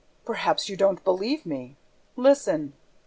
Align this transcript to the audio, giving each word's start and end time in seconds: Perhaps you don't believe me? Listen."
Perhaps 0.25 0.67
you 0.67 0.75
don't 0.75 1.03
believe 1.03 1.45
me? 1.45 1.77
Listen." 2.15 2.73